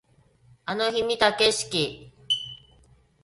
[0.65, 2.11] あの日見た景色